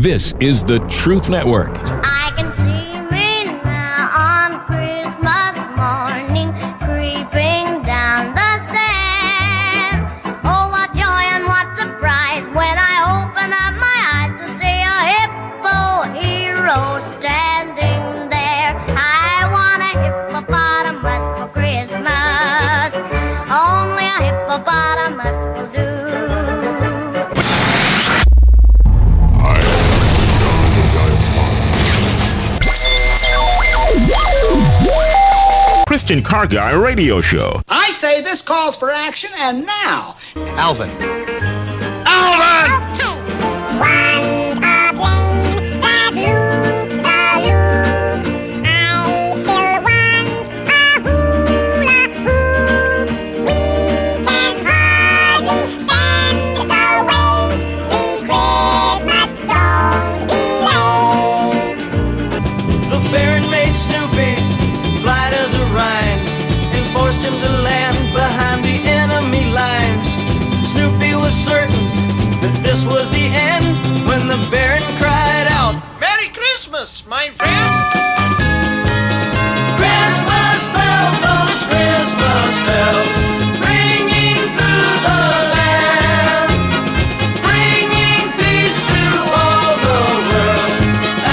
[0.00, 1.72] This is the Truth Network.
[1.74, 2.19] I
[36.10, 37.62] Christian Car Guy Radio Show.
[37.68, 40.16] I say this calls for action, and now.
[40.34, 40.88] Alvin.
[40.98, 42.04] The
[74.80, 77.70] the cried out, Merry Christmas, my friend!
[79.76, 83.14] Christmas bells, those Christmas bells,
[83.60, 86.52] ringing through the land,
[87.44, 89.04] bringing peace to
[89.38, 90.00] all the
[90.30, 90.72] world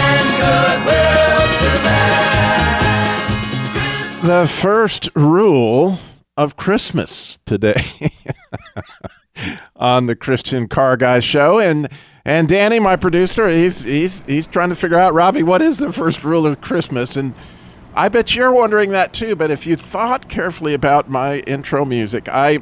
[0.08, 2.88] and goodwill to man.
[4.26, 6.00] The first rule
[6.36, 7.82] of Christmas today
[9.76, 11.90] on the Christian Car Guy show and
[12.28, 15.92] and Danny my producer he's he's he's trying to figure out Robby what is the
[15.92, 17.34] first rule of Christmas and
[17.96, 22.28] I bet you're wondering that too but if you thought carefully about my intro music
[22.30, 22.60] I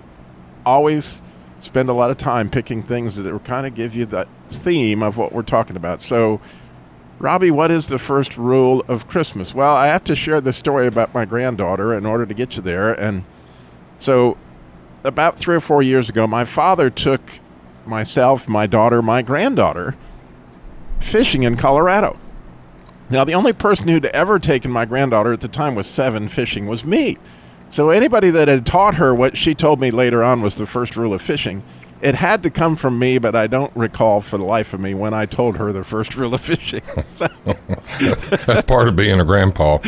[0.65, 1.21] always
[1.59, 5.17] spend a lot of time picking things that kind of give you the theme of
[5.17, 6.39] what we're talking about so
[7.17, 9.55] Robby, what is the first rule of Christmas?
[9.55, 12.61] Well, I have to share the story about my granddaughter in order to get you
[12.61, 12.91] there.
[12.91, 13.23] And
[13.97, 14.37] so,
[15.05, 17.21] about three or four years ago, my father took
[17.87, 19.95] myself, my daughter, my granddaughter
[20.99, 22.19] fishing in Colorado.
[23.09, 26.65] Now, the only person who'd ever taken my granddaughter at the time was seven fishing
[26.65, 27.17] was me.
[27.69, 30.95] So, anybody that had taught her what she told me later on was the first
[30.97, 31.63] rule of fishing,
[32.01, 34.93] it had to come from me, but I don't recall for the life of me
[34.93, 36.81] when I told her the first rule of fishing.
[37.05, 37.27] So,
[38.45, 39.79] That's part of being a grandpa.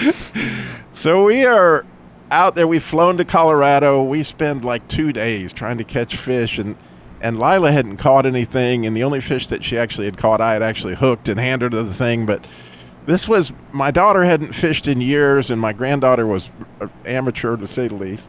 [0.94, 1.86] so we are
[2.32, 2.68] out there.
[2.68, 4.04] We've flown to Colorado.
[4.04, 6.76] We spend like two days trying to catch fish, and
[7.22, 10.54] and Lila hadn't caught anything, and the only fish that she actually had caught, I
[10.54, 12.26] had actually hooked and handed her the thing.
[12.26, 12.46] But
[13.06, 16.52] this was my daughter hadn't fished in years, and my granddaughter was
[17.06, 18.28] amateur to say the least.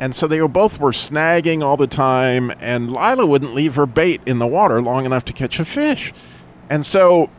[0.00, 3.86] And so they were both were snagging all the time, and Lila wouldn't leave her
[3.86, 6.12] bait in the water long enough to catch a fish.
[6.68, 7.30] And so,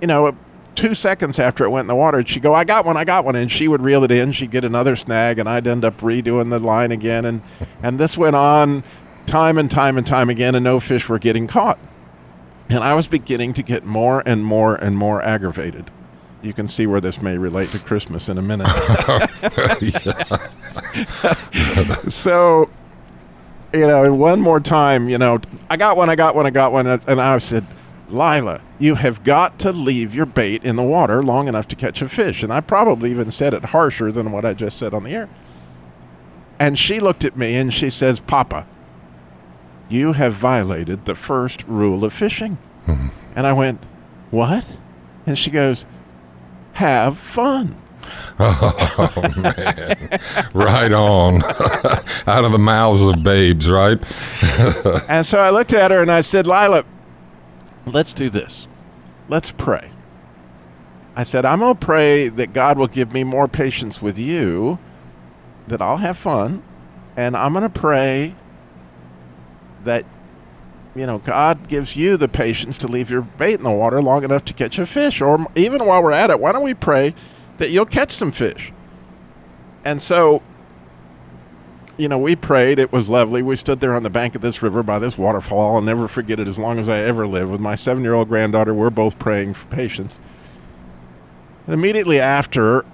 [0.00, 0.36] you know,
[0.74, 3.24] two seconds after it went in the water, she'd go, I got one, I got
[3.24, 3.36] one.
[3.36, 4.32] And she would reel it in.
[4.32, 7.24] She'd get another snag, and I'd end up redoing the line again.
[7.24, 7.42] And,
[7.82, 8.84] and this went on
[9.26, 11.78] time and time and time again, and no fish were getting caught.
[12.68, 15.90] And I was beginning to get more and more and more aggravated.
[16.42, 18.66] You can see where this may relate to Christmas in a minute.
[22.10, 22.70] so,
[23.72, 26.72] you know, one more time, you know, I got one, I got one, I got
[26.72, 26.86] one.
[26.86, 27.66] And I said,
[28.08, 32.02] Lila, you have got to leave your bait in the water long enough to catch
[32.02, 32.42] a fish.
[32.42, 35.28] And I probably even said it harsher than what I just said on the air.
[36.58, 38.66] And she looked at me and she says, Papa,
[39.94, 42.58] you have violated the first rule of fishing.
[42.86, 43.08] Mm-hmm.
[43.36, 43.82] And I went,
[44.30, 44.78] What?
[45.26, 45.86] And she goes,
[46.74, 47.76] Have fun.
[48.38, 50.20] Oh man,
[50.54, 51.42] right on,
[52.26, 53.98] out of the mouths of babes, right?
[55.08, 56.84] And so I looked at her and I said, Lila,
[57.86, 58.68] let's do this.
[59.28, 59.90] Let's pray.
[61.16, 64.78] I said, I'm going to pray that God will give me more patience with you,
[65.68, 66.62] that I'll have fun,
[67.16, 68.34] and I'm going to pray
[69.84, 70.04] that,
[70.94, 74.24] you know, God gives you the patience to leave your bait in the water long
[74.24, 75.20] enough to catch a fish.
[75.20, 77.14] Or even while we're at it, why don't we pray
[77.58, 78.72] that you'll catch some fish?
[79.84, 80.42] And so
[81.96, 82.78] you know, we prayed.
[82.78, 83.42] It was lovely.
[83.42, 85.76] We stood there on the bank of this river by this waterfall.
[85.76, 87.50] I'll never forget it as long as I ever live.
[87.50, 90.18] With my seven year old granddaughter, we're both praying for patience.
[91.66, 92.84] And immediately after,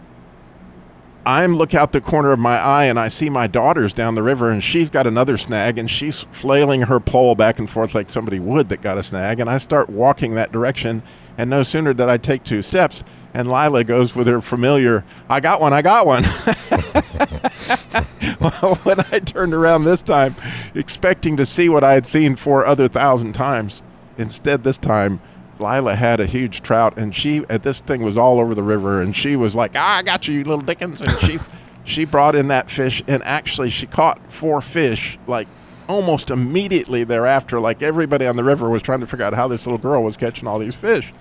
[1.26, 4.22] I'm look out the corner of my eye and I see my daughter's down the
[4.22, 8.08] river and she's got another snag and she's flailing her pole back and forth like
[8.08, 9.38] somebody would that got a snag.
[9.38, 11.02] And I start walking that direction.
[11.36, 13.02] And no sooner did I take two steps,
[13.32, 16.22] and Lila goes with her familiar, I got one, I got one.
[18.82, 20.34] when I turned around this time,
[20.74, 23.82] expecting to see what I had seen four other thousand times,
[24.18, 25.22] instead this time,
[25.60, 29.00] Lila had a huge trout, and she at this thing was all over the river,
[29.02, 31.38] and she was like, ah, "I got you, you little Dickens," and she
[31.84, 35.48] she brought in that fish, and actually she caught four fish like
[35.88, 37.60] almost immediately thereafter.
[37.60, 40.16] Like everybody on the river was trying to figure out how this little girl was
[40.16, 41.12] catching all these fish.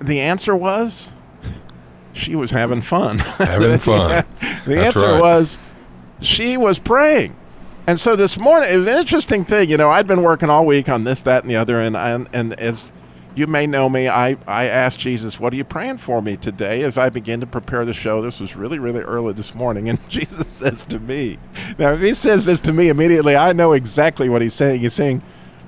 [0.00, 1.12] The answer was
[2.12, 3.18] she was having fun.
[3.18, 4.24] Having fun.
[4.40, 5.20] the That's answer right.
[5.20, 5.58] was
[6.20, 7.34] she was praying.
[7.86, 9.70] And so this morning, it was an interesting thing.
[9.70, 11.80] You know, I'd been working all week on this, that, and the other.
[11.80, 12.90] And, and, and as
[13.36, 16.82] you may know me, I, I asked Jesus, What are you praying for me today
[16.82, 18.20] as I begin to prepare the show?
[18.22, 19.88] This was really, really early this morning.
[19.88, 21.38] And Jesus says to me,
[21.78, 24.80] Now, if he says this to me immediately, I know exactly what he's saying.
[24.80, 25.22] He's saying,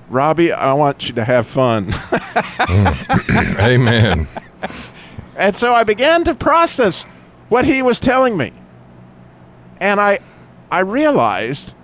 [0.09, 1.87] Robby, I want you to have fun.
[1.87, 3.59] Mm.
[3.61, 4.27] Amen.
[5.37, 7.05] And so I began to process
[7.49, 8.53] what he was telling me.
[9.81, 10.19] And I
[10.71, 11.75] I realized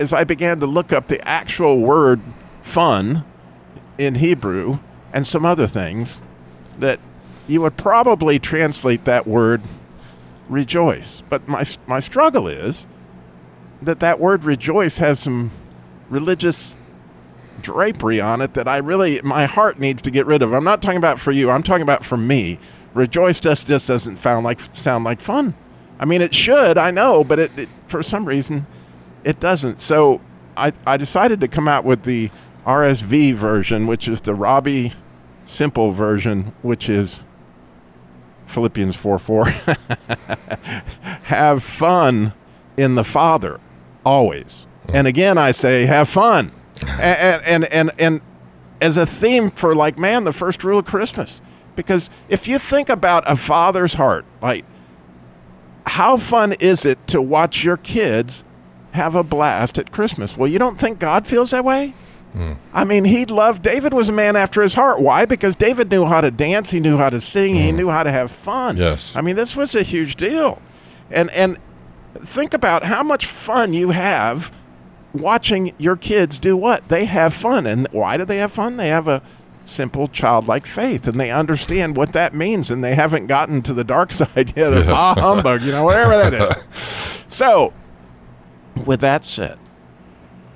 [0.00, 2.20] as I began to look up the actual word
[2.62, 3.24] fun
[3.98, 4.78] in Hebrew
[5.12, 6.22] and some other things
[6.78, 6.98] that
[7.46, 9.60] you would probably translate that word
[10.48, 11.22] rejoice.
[11.28, 12.88] But my my struggle is
[13.82, 15.50] that that word rejoice has some
[16.08, 16.76] religious
[17.60, 20.54] drapery on it that I really my heart needs to get rid of.
[20.54, 21.50] I'm not talking about for you.
[21.50, 22.58] I'm talking about for me.
[22.94, 25.54] Rejoice just just doesn't sound like sound like fun.
[25.98, 26.78] I mean, it should.
[26.78, 28.66] I know, but it, it for some reason
[29.24, 29.80] it doesn't.
[29.80, 30.20] So
[30.56, 32.30] I I decided to come out with the
[32.66, 34.92] RSV version, which is the Robby
[35.44, 37.22] simple version, which is
[38.46, 39.44] Philippians 4 4.
[41.24, 42.32] have fun
[42.76, 43.60] in the Father
[44.04, 44.66] always.
[44.92, 46.52] And again, I say, have fun.
[46.88, 48.20] And, and, and, and
[48.80, 51.40] as a theme for, like, man, the first rule of Christmas.
[51.76, 54.64] Because if you think about a father's heart, like,
[55.86, 58.44] how fun is it to watch your kids
[58.92, 60.36] have a blast at Christmas?
[60.36, 61.94] Well, you don't think God feels that way?
[62.72, 65.00] I mean, he loved David was a man after his heart.
[65.00, 65.24] Why?
[65.24, 68.10] Because David knew how to dance, he knew how to sing, he knew how to
[68.12, 68.76] have fun.
[68.76, 69.16] Yes.
[69.16, 70.62] I mean, this was a huge deal.
[71.10, 71.58] And and
[72.20, 74.56] think about how much fun you have
[75.12, 76.88] watching your kids do what?
[76.88, 77.66] They have fun.
[77.66, 78.76] And why do they have fun?
[78.76, 79.22] They have a
[79.64, 83.84] simple childlike faith and they understand what that means and they haven't gotten to the
[83.84, 87.16] dark side yet of ah humbug, you know, whatever that is.
[87.30, 87.72] So,
[88.86, 89.58] with that said,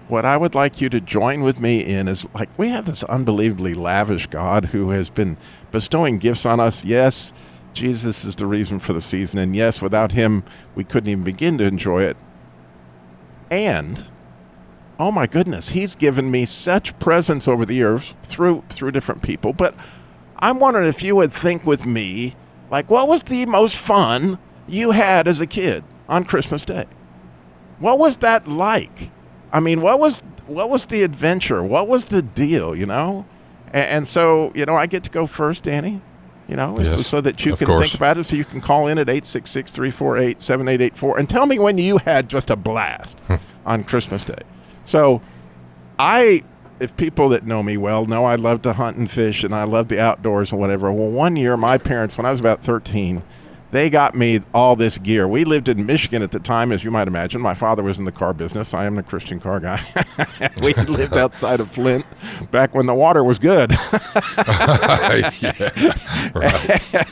[0.09, 3.03] what I would like you to join with me in is like we have this
[3.05, 5.37] unbelievably lavish God who has been
[5.71, 6.85] bestowing gifts on us.
[6.85, 7.33] Yes,
[7.73, 10.45] Jesus is the reason for the season, and yes, without him,
[10.75, 12.17] we couldn't even begin to enjoy it.
[13.51, 14.05] And
[14.99, 19.53] oh my goodness, he's given me such presents over the years through through different people.
[19.53, 19.75] But
[20.39, 22.37] I'm wondering if you would think with me,
[22.71, 26.87] like, what was the most fun you had as a kid on Christmas Day?
[27.85, 29.11] What was that like?
[29.53, 31.63] I mean, what was what was the adventure?
[31.63, 32.75] What was the deal?
[32.75, 33.27] You know,
[33.75, 36.01] and, and so you know, I get to go first, Danny.
[36.49, 37.83] You know, so, Yes, so that you can course.
[37.83, 38.25] think about it.
[38.25, 42.57] So you can call in at 866-348-7884 and tell me when you had just a
[42.57, 43.35] blast hmm.
[43.67, 44.41] on Christmas Day.
[44.87, 45.21] So
[45.99, 46.43] I,
[46.81, 49.65] if people that know me well know I love to hunt and fish and I
[49.65, 50.91] love the outdoors and whatever.
[50.91, 53.23] Well, one year my parents, when I was about 13,
[53.75, 55.27] they got me all this gear.
[55.27, 57.41] We lived in Michigan at the time, as you might imagine.
[57.41, 58.73] My father was in the car business.
[58.73, 59.83] I am the Christian car guy.
[60.63, 62.07] we lived outside of Flint
[62.53, 63.73] back when the water was good.
[65.41, 65.71] yeah.
[66.33, 67.07] Right.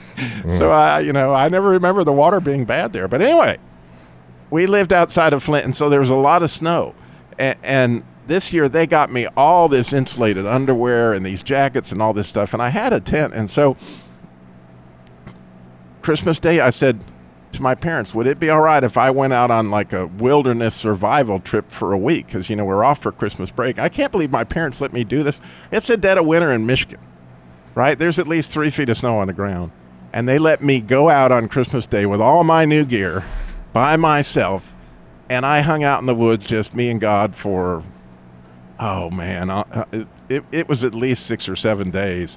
[0.57, 3.09] so I, you know, I never remember the water being bad there.
[3.09, 3.59] But anyway,
[4.50, 6.95] we lived outside of Flint, and so there was a lot of snow.
[7.40, 12.00] And, and this year they got me all this insulated underwear and these jackets and
[12.00, 12.52] all this stuff.
[12.52, 13.76] And I had a tent, and so
[16.02, 17.02] Christmas Day, I said
[17.52, 20.06] to my parents, "Would it be all right if I went out on like a
[20.06, 22.26] wilderness survival trip for a week?
[22.26, 23.78] Because you know we're off for Christmas break.
[23.78, 25.40] I can't believe my parents let me do this.
[25.71, 27.00] It's a dead of winter in Michigan."
[27.75, 27.99] right?
[27.99, 29.73] There's at least three feet of snow on the ground.
[30.12, 33.25] And they let me go out on Christmas Day with all my new gear
[33.73, 34.76] by myself.
[35.30, 37.82] And I hung out in the woods, just me and God, for,
[38.78, 42.37] oh man, uh, it, it, it was at least six or seven days.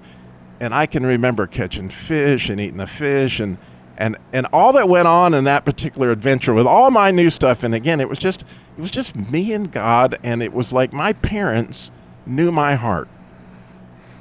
[0.60, 3.58] And I can remember catching fish and eating the fish and,
[3.98, 7.64] and, and all that went on in that particular adventure with all my new stuff.
[7.64, 10.18] And again, it was just, it was just me and God.
[10.24, 11.92] And it was like my parents
[12.26, 13.08] knew my heart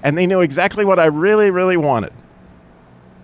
[0.05, 2.13] and they knew exactly what I really, really wanted.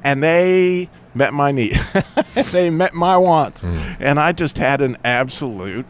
[0.03, 1.79] And they met my need.
[2.53, 3.61] they met my wants.
[3.61, 3.77] Hmm.
[4.01, 5.85] And I just had an absolute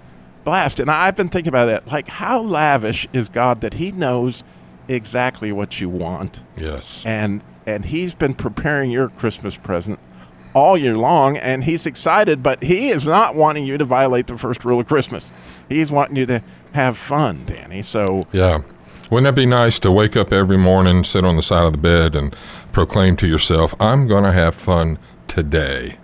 [0.44, 0.80] blast.
[0.80, 1.86] And I've been thinking about that.
[1.86, 4.42] Like, how lavish is God that He knows
[4.94, 6.40] exactly what you want?
[6.56, 7.02] Yes.
[7.06, 9.98] And and He's been preparing your Christmas present
[10.54, 14.36] all year long, and He's excited, but He is not wanting you to violate the
[14.36, 15.30] first rule of Christmas.
[15.68, 16.42] He's wanting you to
[16.72, 17.82] have fun, Danny.
[17.82, 18.60] So Yeah.
[19.10, 21.78] Wouldn't that be nice to wake up every morning, sit on the side of the
[21.78, 22.34] bed, and
[22.72, 25.96] proclaim to yourself, I'm going to have fun today?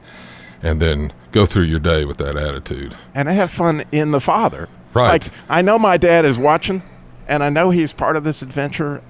[0.61, 2.97] And then go through your day with that attitude.
[3.15, 4.69] and I have fun in the Father.
[4.93, 5.23] Right.
[5.23, 6.83] Like I know my dad is watching,
[7.29, 9.03] and I know he's part of this adventure,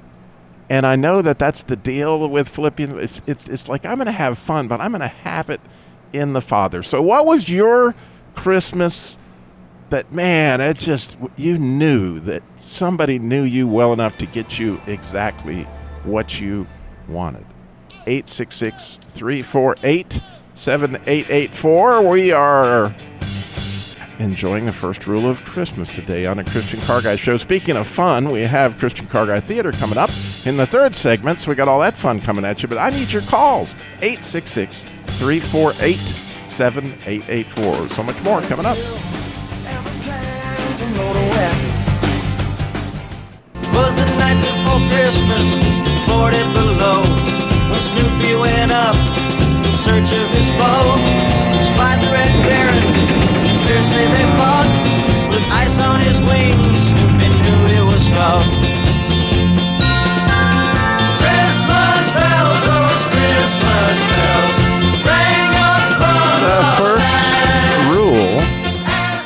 [0.68, 2.94] and I know that that's the deal with Philippians.
[2.94, 5.61] It's it's, it's like I'm going to have fun, but I'm going to have it
[6.12, 6.82] in the Father.
[6.82, 7.94] So, what was your
[8.35, 9.18] Christmas?
[9.90, 14.80] That man, it just you knew that somebody knew you well enough to get you
[14.88, 15.62] exactly
[16.02, 16.66] what you
[17.08, 17.44] wanted.
[18.06, 20.20] 866 348
[20.54, 22.02] 7884.
[22.08, 22.94] We are
[24.18, 27.37] enjoying the first rule of Christmas today on a Christian Car Guy show.
[27.37, 30.11] Speaking of fun, we have Christian Car Guy Theater coming up
[30.44, 32.68] in the third segment, so we got all that fun coming at you.
[32.68, 34.85] But I need your calls 866
[35.18, 35.96] 348
[36.49, 37.88] 7884.
[37.88, 38.78] So much more coming up.
[43.76, 45.44] was the night before Christmas,
[46.08, 47.04] 40 below,
[47.68, 48.96] when Snoopy went up
[49.66, 50.96] in search of his bow.
[51.61, 52.95] Spied the Red Baron,
[53.87, 58.47] fiercely they fought, with ice on his wings, Snoopy knew he was caught.
[61.21, 64.57] Christmas bells, those Christmas bells,
[65.07, 65.50] ring
[66.43, 67.14] The first
[67.90, 68.40] rule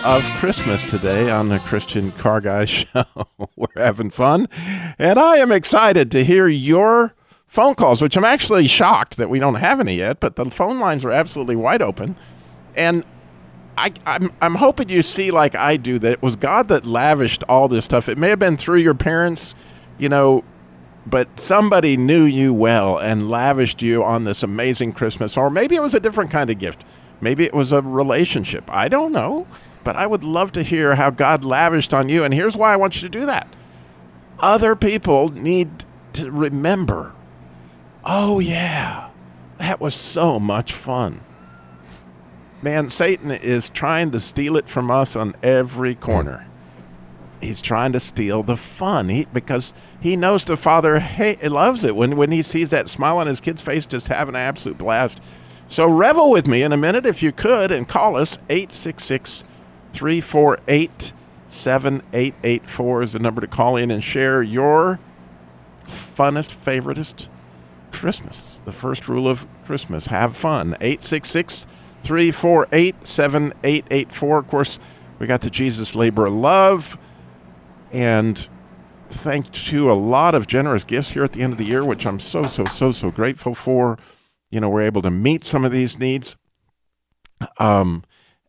[0.04, 3.04] of Christmas today on the Christian Car Guy show.
[3.56, 4.46] We're having fun,
[4.98, 7.14] and I am excited to hear your
[7.46, 10.78] phone calls, which I'm actually shocked that we don't have any yet, but the phone
[10.78, 12.16] lines are absolutely wide open.
[12.76, 13.04] And
[13.80, 17.42] I, I'm, I'm hoping you see, like I do, that it was God that lavished
[17.48, 18.08] all this stuff.
[18.08, 19.54] It may have been through your parents,
[19.98, 20.44] you know,
[21.06, 25.36] but somebody knew you well and lavished you on this amazing Christmas.
[25.36, 26.84] Or maybe it was a different kind of gift.
[27.22, 28.64] Maybe it was a relationship.
[28.68, 29.46] I don't know.
[29.82, 32.22] But I would love to hear how God lavished on you.
[32.22, 33.48] And here's why I want you to do that.
[34.38, 37.14] Other people need to remember
[38.04, 39.10] oh, yeah,
[39.58, 41.20] that was so much fun.
[42.62, 46.46] Man, Satan is trying to steal it from us on every corner.
[47.40, 49.08] He's trying to steal the fun.
[49.08, 51.00] He, because he knows the father
[51.42, 51.96] loves it.
[51.96, 55.22] When, when he sees that smile on his kid's face just having an absolute blast.
[55.66, 58.36] So revel with me in a minute if you could and call us.
[58.50, 59.44] 866
[59.92, 61.12] 348
[61.48, 65.00] 7884 is the number to call in and share your
[65.84, 67.28] funnest favoritist
[67.90, 70.06] christmas the first rule of christmas.
[70.06, 70.76] Have fun.
[70.80, 71.66] 866
[72.02, 74.78] 348 7884 of course
[75.20, 76.98] we got the jesus labor love.
[77.92, 78.48] And
[79.10, 82.06] thanks to a lot of generous gifts here at the end of the year, which
[82.06, 83.98] I'm so, so, so, so grateful for.
[84.50, 86.36] You know, we're able to meet some of these needs
[87.58, 88.02] um,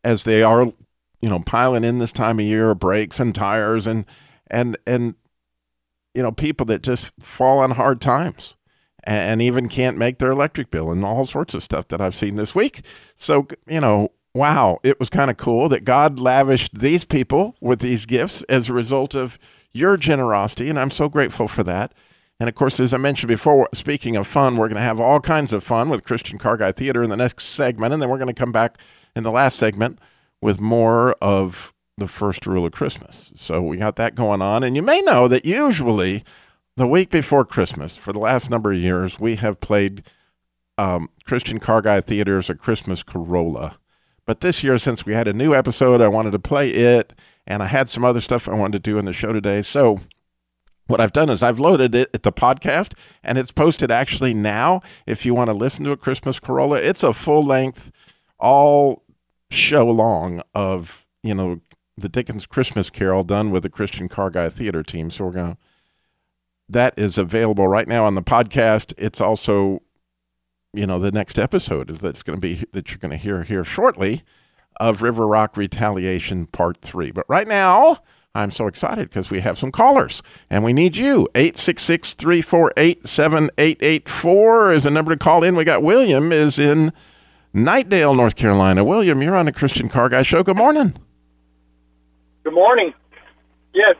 [0.03, 0.65] as they are,
[1.21, 4.05] you know, piling in this time of year, brakes and tires and,
[4.47, 5.15] and, and,
[6.15, 8.55] you know, people that just fall on hard times
[9.03, 12.35] and even can't make their electric bill and all sorts of stuff that I've seen
[12.35, 12.83] this week.
[13.15, 17.79] So, you know, wow, it was kind of cool that God lavished these people with
[17.79, 19.37] these gifts as a result of
[19.73, 20.69] your generosity.
[20.69, 21.93] And I'm so grateful for that.
[22.39, 25.19] And of course, as I mentioned before, speaking of fun, we're going to have all
[25.19, 27.93] kinds of fun with Christian Car Guy Theater in the next segment.
[27.93, 28.77] And then we're going to come back
[29.15, 29.99] in the last segment
[30.41, 33.31] with more of the first rule of Christmas.
[33.35, 34.63] So we got that going on.
[34.63, 36.23] And you may know that usually
[36.77, 40.03] the week before Christmas, for the last number of years, we have played
[40.77, 43.77] um, Christian Car Guy Theater's A Christmas Corolla.
[44.25, 47.13] But this year, since we had a new episode, I wanted to play it,
[47.45, 49.61] and I had some other stuff I wanted to do in the show today.
[49.61, 49.99] So,
[50.87, 54.81] what I've done is I've loaded it at the podcast, and it's posted actually now.
[55.05, 57.91] If you want to listen to a Christmas Corolla, it's a full length,
[58.39, 59.03] all
[59.49, 61.61] show long of you know
[61.97, 65.09] the Dickens Christmas Carol done with the Christian Car Guy Theater team.
[65.09, 65.57] So we're gonna
[66.71, 68.93] that is available right now on the podcast.
[68.97, 69.81] It's also
[70.73, 73.43] you know the next episode is that's going to be that you're going to hear
[73.43, 74.23] here shortly
[74.79, 77.11] of River Rock Retaliation Part 3.
[77.11, 77.97] But right now,
[78.33, 81.27] I'm so excited because we have some callers and we need you.
[81.35, 85.55] 866 348 7884 is the number to call in.
[85.55, 86.93] We got William is in
[87.53, 88.83] Knightdale, North Carolina.
[88.83, 90.43] William, you're on the Christian Car Guy Show.
[90.43, 90.93] Good morning.
[92.43, 92.93] Good morning.
[93.73, 93.95] Yes,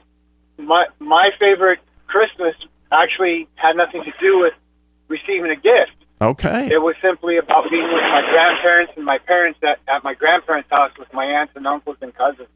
[0.57, 1.79] my my favorite
[2.11, 2.55] Christmas
[2.91, 4.53] actually had nothing to do with
[5.07, 5.95] receiving a gift.
[6.21, 6.67] Okay.
[6.71, 10.69] It was simply about being with my grandparents and my parents at, at my grandparents'
[10.69, 12.49] house with my aunts and uncles and cousins.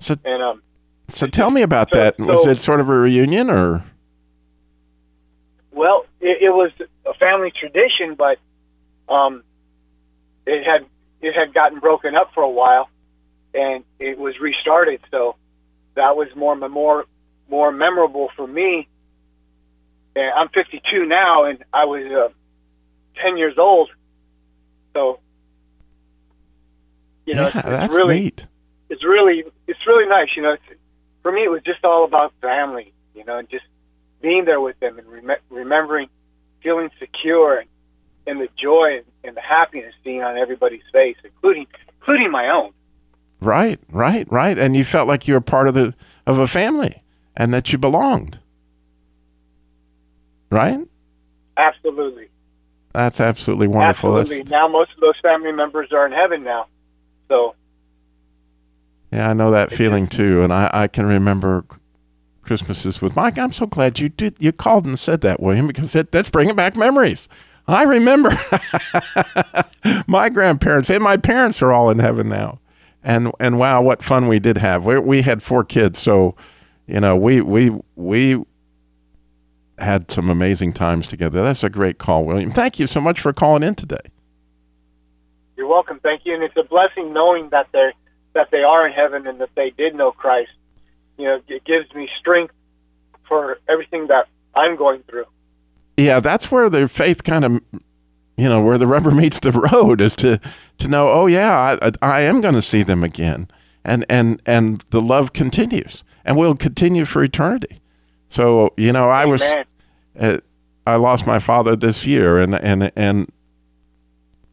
[0.00, 0.62] So, And um,
[1.08, 2.18] so tell me about So- that.
[2.18, 3.84] Was it sort of a reunion or?
[5.72, 6.70] well, it, it was
[7.06, 8.38] a family tradition, but
[9.08, 9.42] um,
[10.46, 10.84] it had
[11.22, 12.88] it had gotten broken up for a while,
[13.54, 15.00] and it was restarted.
[15.10, 15.36] So
[15.94, 17.06] that was more memor-
[17.50, 18.88] more memorable for me.
[20.16, 22.32] And I'm 52 now, and I was uh,
[23.22, 23.90] 10 years old.
[24.94, 25.20] So,
[27.26, 28.46] you know, yeah, it's, it's that's really, neat.
[28.88, 30.28] it's really, it's really nice.
[30.36, 30.80] You know, it's,
[31.22, 32.92] for me, it was just all about family.
[33.14, 33.64] You know, and just
[34.22, 36.08] being there with them and rem- remembering,
[36.62, 37.68] feeling secure, and,
[38.26, 41.66] and the joy and, and the happiness seen on everybody's face, including
[42.00, 42.72] including my own.
[43.40, 44.58] Right, right, right.
[44.58, 45.94] And you felt like you were part of the
[46.26, 47.00] of a family
[47.40, 48.38] and that you belonged.
[50.50, 50.86] Right?
[51.56, 52.28] Absolutely.
[52.92, 54.18] That's absolutely wonderful.
[54.18, 54.42] Absolutely.
[54.42, 56.66] That's, Now most of those family members are in heaven now.
[57.28, 57.54] So
[59.10, 60.42] yeah, I know that feeling too.
[60.42, 61.64] And I, I can remember
[62.42, 63.38] Christmases with Mike.
[63.38, 66.56] I'm so glad you did you called and said that, William, because it, that's bringing
[66.56, 67.26] back memories.
[67.66, 68.32] I remember
[70.06, 72.60] my grandparents and my parents are all in heaven now.
[73.02, 74.84] And and wow, what fun we did have.
[74.84, 76.36] We we had four kids, so
[76.90, 78.42] you know, we we we
[79.78, 81.42] had some amazing times together.
[81.42, 82.50] That's a great call, William.
[82.50, 84.10] Thank you so much for calling in today.
[85.56, 86.00] you're welcome.
[86.00, 86.34] Thank you.
[86.34, 87.92] And it's a blessing knowing that they're
[88.34, 90.50] that they are in heaven and that they did know Christ.
[91.18, 92.54] You know, it gives me strength
[93.28, 95.26] for everything that I'm going through.
[95.96, 97.60] yeah, that's where the faith kind of,
[98.36, 100.40] you know, where the rubber meets the road is to
[100.78, 103.48] to know, oh yeah, I, I am going to see them again,
[103.84, 107.80] and and and the love continues, and will continue for eternity.
[108.28, 109.42] So you know, I was,
[110.18, 110.38] uh,
[110.86, 113.30] I lost my father this year, and and and.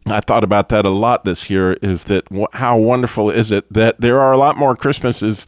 [0.09, 1.74] I thought about that a lot this year.
[1.81, 5.45] Is that how wonderful is it that there are a lot more Christmases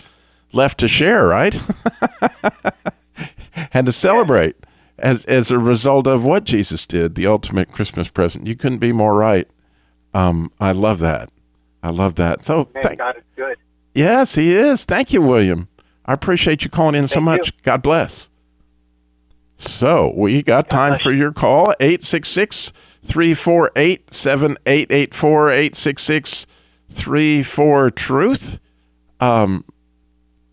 [0.52, 1.58] left to share, right?
[3.74, 4.58] and to celebrate
[4.98, 8.48] as as a result of what Jesus did, the ultimate Christmas present.
[8.48, 9.48] You couldn't be more right.
[10.14, 11.30] Um, I love that.
[11.82, 12.42] I love that.
[12.42, 13.58] So, thank, God is good.
[13.94, 14.86] yes, he is.
[14.86, 15.70] Thank you, William.
[16.10, 17.50] I appreciate you calling in so much.
[17.50, 17.60] you.
[17.62, 18.32] God bless.
[19.58, 22.74] So, we got time bless for your call 866
[23.04, 26.48] 348 7884 866
[26.90, 28.60] 34 Truth.
[29.20, 29.64] Um,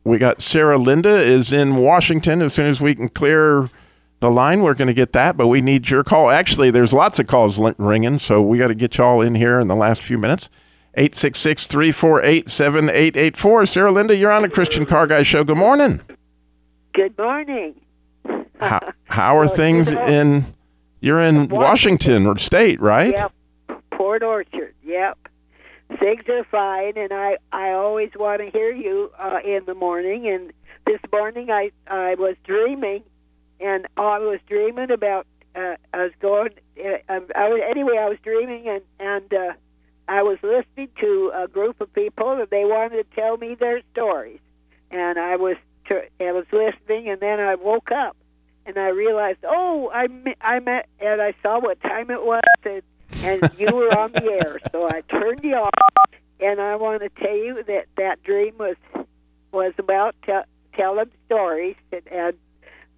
[0.05, 2.43] we got Sarah Linda is in Washington.
[2.43, 3.71] As soon as we can clear
[4.21, 6.29] the line, we're going to get that, but we need your call.
[6.29, 9.69] Actually, there's lots of calls ringing, so we got to get y'all in here in
[9.69, 10.51] the last few minutes.
[10.97, 13.67] 866 348 7884.
[13.67, 15.45] Sarah Linda, you're on the Christian Car Guy Show.
[15.45, 16.01] Good morning.
[16.95, 17.75] Good morning.
[18.59, 20.45] How, how are things you know- in,
[21.01, 23.15] you're in Washington or state, right?
[23.15, 23.33] Yep.
[23.91, 24.75] Port Orchard.
[24.85, 25.19] Yep.
[26.01, 30.27] Things are fine, and I I always want to hear you uh, in the morning.
[30.29, 30.53] And
[30.85, 33.05] this morning I I was dreaming,
[33.61, 36.51] and I was dreaming about uh, I was going.
[36.79, 37.99] Uh, I was anyway.
[37.99, 39.53] I was dreaming, and and uh,
[40.09, 43.81] I was listening to a group of people, and they wanted to tell me their
[43.93, 44.39] stories,
[44.91, 48.17] and I was tr- I was listening, and then I woke up,
[48.67, 50.07] and I realized, oh, I
[50.41, 52.83] I met, and I saw what time it was, and
[53.23, 57.09] and you were on the air, so I turned you off, and I want to
[57.09, 58.77] tell you that that dream was
[59.53, 62.35] was about te- telling stories, and, and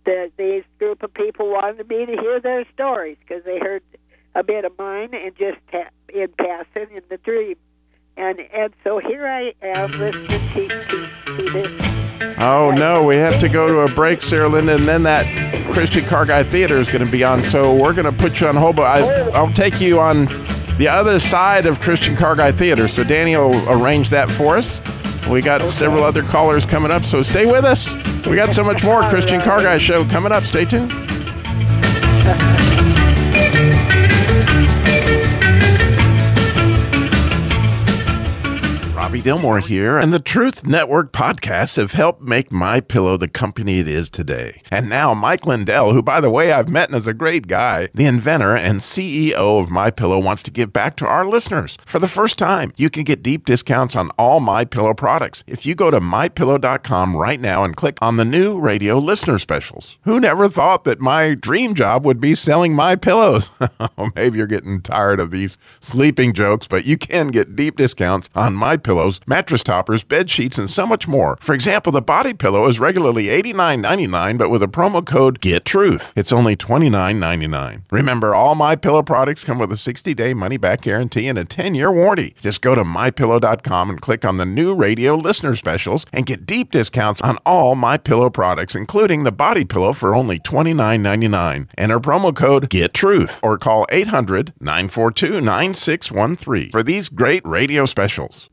[0.05, 3.83] the these group of people wanted me to hear their stories because they heard
[4.35, 7.57] a bit of mine and just ta- in passing in the dream,
[8.17, 11.99] and and so here I am listening to to, to this.
[12.41, 13.03] Oh, no.
[13.05, 15.27] We have to go to a break, Sarah Linda, and then that
[15.73, 17.43] Christian Car Guy Theater is going to be on.
[17.43, 20.27] So we're going to put you on hold, but I, I'll take you on
[20.79, 22.87] the other side of Christian Car Guy Theater.
[22.88, 24.81] So Danny will arrange that for us.
[25.29, 27.93] We got several other callers coming up, so stay with us.
[28.27, 30.45] We got so much more Christian Car Guy show coming up.
[30.45, 30.93] Stay tuned.
[39.09, 43.79] Robby Dilmore here, and the Truth Network podcasts have helped make My Pillow the company
[43.79, 44.61] it is today.
[44.71, 47.88] And now Mike Lindell, who by the way I've met and is a great guy,
[47.94, 51.79] the inventor and CEO of My Pillow, wants to give back to our listeners.
[51.87, 55.64] For the first time, you can get deep discounts on all My Pillow products if
[55.64, 59.97] you go to mypillow.com right now and click on the new radio listener specials.
[60.03, 63.49] Who never thought that my dream job would be selling my pillows?
[63.97, 68.29] Oh, maybe you're getting tired of these sleeping jokes, but you can get deep discounts
[68.35, 71.37] on my pillows, mattress toppers, bed sheets, and so much more.
[71.41, 76.33] For example, the body pillow is regularly $89.99, but with a promo code GETTRUTH, it's
[76.33, 77.83] only $29.99.
[77.93, 82.35] Remember, all my pillow products come with a 60-day money-back guarantee and a 10-year warranty.
[82.41, 86.73] Just go to mypillow.com and click on the new radio listener specials and get deep
[86.73, 91.69] discounts on all my pillow products, including the body pillow for only $29.99.
[91.79, 98.49] Enter promo code GETTRUTH or call 800-942-9613 for these great radio specials.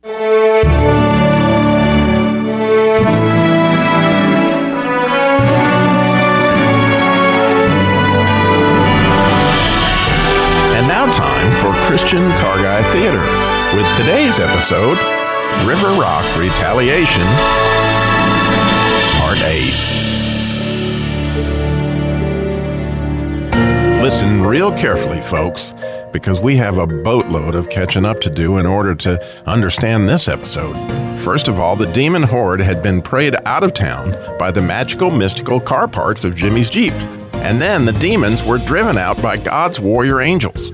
[11.88, 13.22] Christian Carguy Theater
[13.76, 14.98] with today's episode
[15.66, 17.26] River Rock Retaliation,
[19.18, 19.74] Part 8.
[24.04, 25.74] Listen real carefully, folks
[26.16, 30.30] because we have a boatload of catching up to do in order to understand this
[30.30, 30.74] episode.
[31.20, 35.12] First of all, the demon horde had been prayed out of town by the magical,
[35.12, 36.94] mystical car parts of Jimmy's Jeep.
[37.34, 40.72] And then the demons were driven out by God's warrior angels.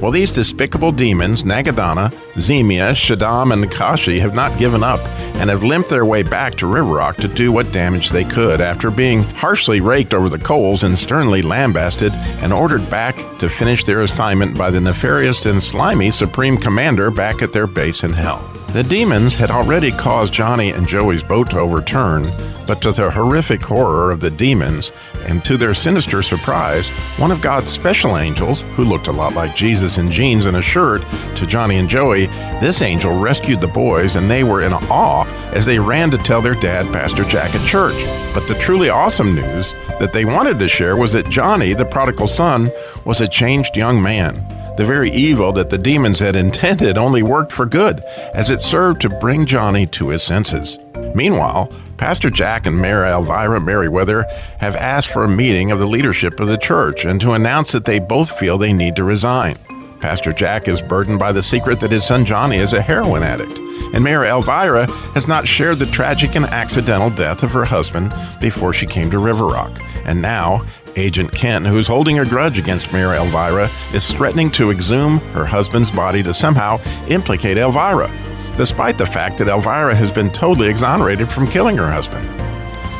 [0.00, 5.00] Well, these despicable demons, Nagadana, Zemia, Shaddam, and Nakashi, have not given up
[5.36, 8.60] and have limped their way back to River Rock to do what damage they could
[8.60, 13.84] after being harshly raked over the coals and sternly lambasted and ordered back to finish
[13.84, 18.50] their assignment by the nefarious and slimy Supreme Commander back at their base in hell.
[18.74, 22.24] The demons had already caused Johnny and Joey's boat to overturn,
[22.66, 24.90] but to the horrific horror of the demons,
[25.26, 29.56] and to their sinister surprise, one of God's special angels, who looked a lot like
[29.56, 31.02] Jesus in jeans and a shirt,
[31.36, 32.26] to Johnny and Joey,
[32.60, 36.42] this angel rescued the boys, and they were in awe as they ran to tell
[36.42, 37.96] their dad, Pastor Jack, at church.
[38.34, 42.26] But the truly awesome news that they wanted to share was that Johnny, the prodigal
[42.26, 42.70] son,
[43.04, 44.34] was a changed young man.
[44.76, 48.02] The very evil that the demons had intended only worked for good,
[48.34, 50.80] as it served to bring Johnny to his senses.
[51.14, 54.24] Meanwhile, Pastor Jack and Mayor Elvira Merriweather
[54.58, 57.84] have asked for a meeting of the leadership of the church and to announce that
[57.84, 59.56] they both feel they need to resign.
[60.00, 63.56] Pastor Jack is burdened by the secret that his son Johnny is a heroin addict,
[63.94, 68.72] and Mayor Elvira has not shared the tragic and accidental death of her husband before
[68.74, 69.80] she came to River Rock.
[70.04, 74.70] And now, Agent Kent, who is holding a grudge against Mayor Elvira, is threatening to
[74.70, 78.08] exhume her husband's body to somehow implicate Elvira,
[78.56, 82.28] despite the fact that Elvira has been totally exonerated from killing her husband.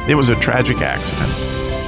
[0.09, 1.33] It was a tragic accident.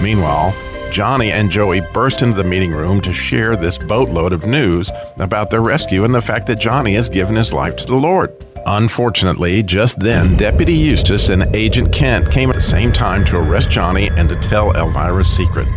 [0.02, 0.54] Meanwhile,
[0.90, 5.50] Johnny and Joey burst into the meeting room to share this boatload of news about
[5.50, 8.32] their rescue and the fact that Johnny has given his life to the Lord.
[8.66, 13.70] Unfortunately, just then, Deputy Eustace and Agent Kent came at the same time to arrest
[13.70, 15.68] Johnny and to tell Elvira's secret.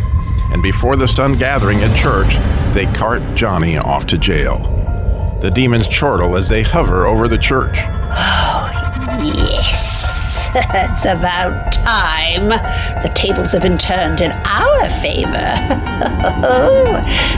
[0.52, 2.34] And before the stunned gathering at church,
[2.74, 4.79] they cart Johnny off to jail.
[5.40, 7.78] The demons chortle as they hover over the church.
[7.78, 8.70] Oh,
[9.24, 12.50] yes, it's about time.
[13.02, 15.32] The tables have been turned in our favor.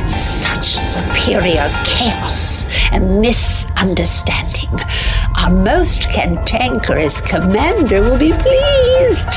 [0.04, 4.68] Such superior chaos and misunderstanding.
[5.38, 9.28] Our most cantankerous commander will be pleased.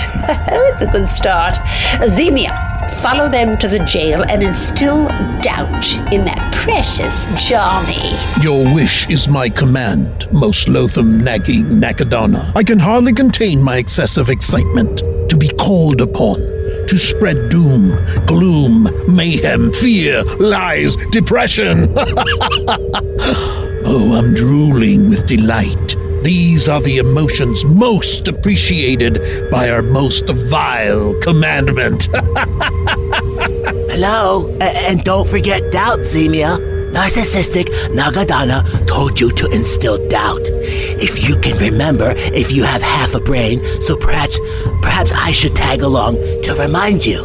[0.49, 1.55] it's a good start.
[2.01, 2.64] Zemia,
[3.01, 5.07] follow them to the jail and instill
[5.41, 8.17] doubt in that precious Johnny.
[8.41, 12.55] Your wish is my command, most loathsome nagging Nakadana.
[12.55, 16.37] I can hardly contain my excessive excitement to be called upon
[16.87, 21.91] to spread doom, gloom, mayhem, fear, lies, depression.
[23.87, 25.95] oh, I'm drooling with delight.
[26.25, 32.05] These are the emotions most appreciated by our most vile commandment.
[33.93, 36.57] Hello, A- and don't forget doubt, Zemia.
[36.91, 40.41] Narcissistic Nagadana told you to instill doubt.
[40.41, 44.39] If you can remember, if you have half a brain, so perhaps,
[44.81, 47.21] perhaps I should tag along to remind you.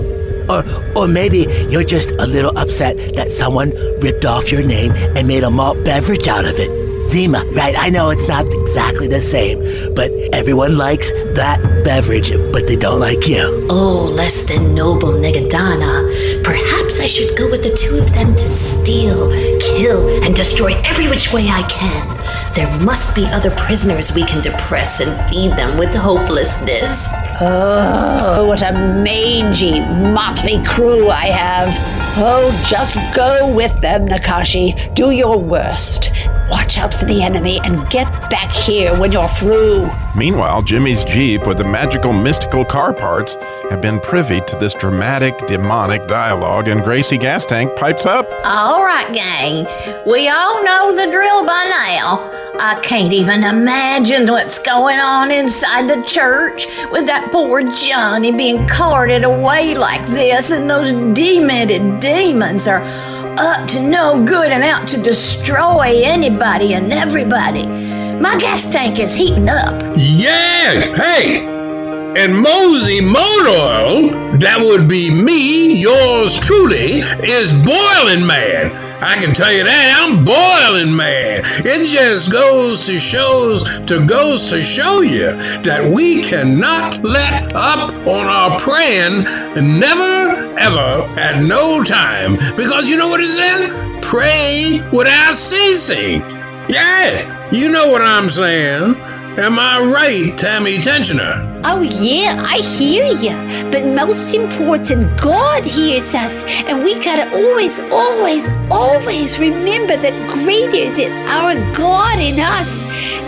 [0.50, 0.62] Or,
[0.94, 5.42] or maybe you're just a little upset that someone ripped off your name and made
[5.42, 6.79] a malt beverage out of it.
[7.04, 7.74] Zima, right?
[7.76, 9.58] I know it's not exactly the same,
[9.94, 13.66] but everyone likes that beverage, but they don't like you.
[13.70, 16.44] Oh, less than noble Negadana.
[16.44, 21.08] Perhaps I should go with the two of them to steal, kill, and destroy every
[21.08, 22.06] which way I can.
[22.54, 27.08] There must be other prisoners we can depress and feed them with hopelessness.
[27.40, 31.74] Oh, what a mangy, motley crew I have.
[32.18, 34.94] Oh, just go with them, Nakashi.
[34.94, 36.10] Do your worst.
[36.50, 39.88] Watch out for the enemy and get back here when you're through.
[40.16, 43.36] Meanwhile, Jimmy's Jeep with the magical mystical car parts
[43.70, 48.28] have been privy to this dramatic demonic dialogue, and Gracie Gas Tank pipes up.
[48.44, 49.66] All right, gang.
[50.04, 52.39] We all know the drill by now.
[52.58, 58.66] I can't even imagine what's going on inside the church with that poor Johnny being
[58.66, 62.82] carted away like this, and those demented demons are
[63.38, 67.66] up to no good and out to destroy anybody and everybody.
[67.66, 69.80] My gas tank is heating up.
[69.96, 71.46] Yeah, hey!
[72.16, 78.89] And Mosey Motor that would be me, yours truly, is boiling mad.
[79.02, 79.98] I can tell you that.
[80.02, 81.42] I'm boiling mad.
[81.64, 85.32] It just goes to shows to goes to show you
[85.62, 89.24] that we cannot let up on our praying
[89.78, 92.36] never ever at no time.
[92.56, 94.04] Because you know what it says?
[94.04, 96.20] Pray without ceasing.
[96.68, 98.94] Yeah, you know what I'm saying.
[99.40, 101.62] Am I right, Tammy Tensioner?
[101.64, 103.32] Oh, yeah, I hear you.
[103.70, 106.44] But most important, God hears us.
[106.44, 112.82] And we gotta always, always, always remember that greater is it our God in us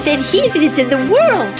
[0.04, 1.58] than He that is in the world.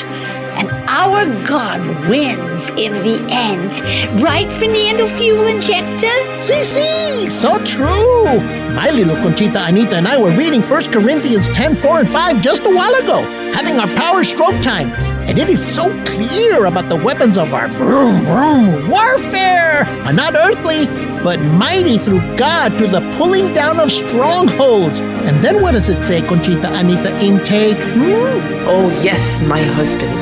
[0.60, 3.80] And our God wins in the end.
[4.22, 6.38] Right, Fernando Fuel Injector?
[6.38, 8.38] See, see, so true.
[8.74, 12.66] My little Conchita Anita and I were reading 1 Corinthians 10, 4 and 5 just
[12.66, 14.90] a while ago, having our power stroke time.
[15.28, 20.34] And it is so clear about the weapons of our vroom vroom warfare are not
[20.34, 20.86] earthly,
[21.22, 24.98] but mighty through God to the pulling down of strongholds.
[24.98, 27.78] And then what does it say, Conchita Anita intake?
[27.78, 28.68] Hmm?
[28.68, 30.18] Oh, yes, my husband.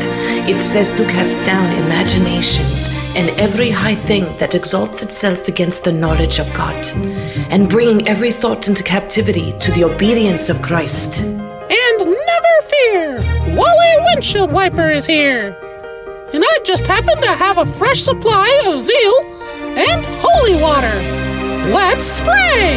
[0.49, 5.93] It says to cast down imaginations and every high thing that exalts itself against the
[5.93, 6.87] knowledge of God,
[7.51, 11.50] and bringing every thought into captivity to the obedience of Christ.
[14.21, 15.57] Windshield Wiper is here.
[16.35, 19.15] And I just happen to have a fresh supply of zeal
[19.79, 20.95] and holy water.
[21.73, 22.77] Let's spray!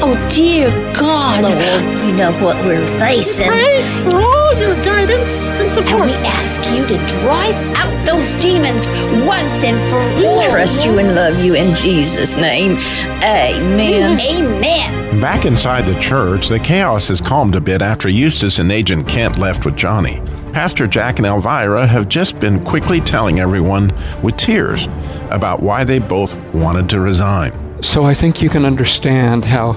[0.00, 1.42] Oh, dear God.
[1.42, 3.48] Lord, you know what we're facing.
[3.48, 6.02] Pray for all your guidance and support.
[6.02, 8.86] And we ask you to drive out those demons
[9.26, 10.44] once and for all.
[10.44, 12.78] Trust you and love you in Jesus' name.
[13.20, 14.20] Amen.
[14.20, 15.20] Amen.
[15.20, 19.38] Back inside the church, the chaos has calmed a bit after Eustace and Agent Kent
[19.38, 20.22] left with Johnny.
[20.54, 24.86] Pastor Jack and Elvira have just been quickly telling everyone with tears
[25.30, 27.82] about why they both wanted to resign.
[27.82, 29.72] So I think you can understand how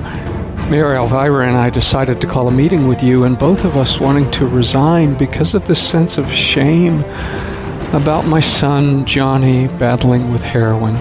[0.69, 3.99] Mayor Elvira and I decided to call a meeting with you, and both of us
[3.99, 6.99] wanting to resign because of this sense of shame
[7.93, 10.95] about my son Johnny battling with heroin.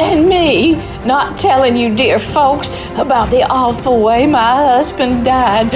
[0.00, 5.70] And me not telling you, dear folks, about the awful way my husband died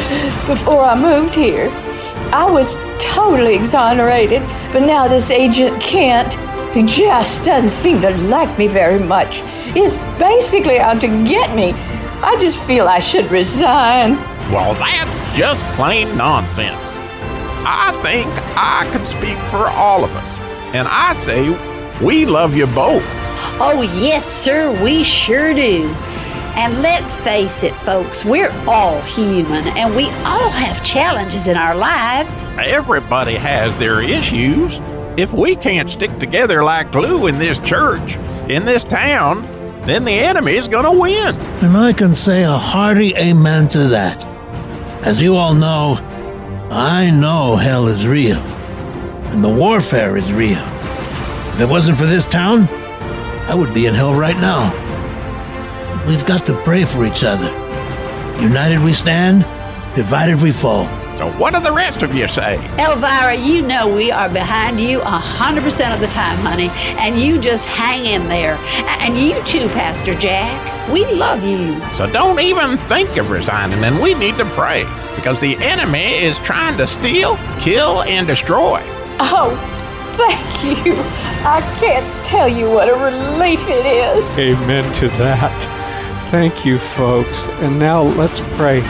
[0.47, 1.69] before I moved here.
[2.33, 2.77] I was
[3.15, 6.35] totally exonerated, but now this agent Kent,
[6.75, 11.73] who just doesn't seem to like me very much, He's basically out to get me.
[12.23, 14.17] I just feel I should resign.
[14.53, 16.79] Well, that's just plain nonsense.
[17.65, 20.31] I think I can speak for all of us.
[20.75, 21.49] And I say
[22.05, 23.03] we love you both.
[23.59, 25.89] Oh, yes, sir, we sure do.
[26.55, 31.75] And let's face it, folks, we're all human and we all have challenges in our
[31.75, 32.47] lives.
[32.59, 34.79] Everybody has their issues.
[35.17, 38.17] If we can't stick together like glue in this church,
[38.51, 39.43] in this town,
[39.87, 41.35] then the enemy is going to win.
[41.65, 44.25] And I can say a hearty amen to that.
[45.05, 45.99] As you all know,
[46.71, 50.63] I know hell is real, and the warfare is real.
[51.55, 52.69] If it wasn't for this town,
[53.49, 54.92] I would be in hell right now.
[56.07, 57.47] We've got to pray for each other.
[58.43, 59.43] United we stand,
[59.95, 60.87] divided we fall.
[61.15, 62.57] So, what do the rest of you say?
[62.77, 66.71] Elvira, you know we are behind you 100% of the time, honey.
[66.99, 68.57] And you just hang in there.
[68.99, 70.91] And you too, Pastor Jack.
[70.91, 71.81] We love you.
[71.95, 74.83] So, don't even think of resigning, and we need to pray
[75.15, 78.81] because the enemy is trying to steal, kill, and destroy.
[79.21, 79.55] Oh,
[80.17, 80.95] thank you.
[81.45, 84.37] I can't tell you what a relief it is.
[84.37, 85.82] Amen to that.
[86.33, 87.45] Thank you, folks.
[87.61, 88.81] And now let's pray